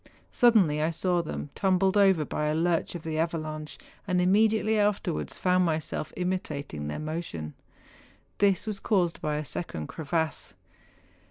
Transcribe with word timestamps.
Suddenly 0.31 0.81
I 0.81 0.89
saw 0.89 1.21
them 1.21 1.51
tumbled 1.53 1.95
over 1.95 2.25
by 2.25 2.47
a 2.47 2.55
lurch 2.55 2.95
of 2.95 3.03
the 3.03 3.19
avalanche, 3.19 3.77
and 4.07 4.19
immediately 4.19 4.79
afterwards 4.79 5.37
found 5.37 5.63
myself 5.63 6.11
imitating 6.17 6.87
their 6.87 6.97
motion. 6.97 7.53
This 8.39 8.65
was 8.65 8.79
caused 8.79 9.21
by 9.21 9.35
a 9.35 9.45
second 9.45 9.85
crevasse. 9.85 10.55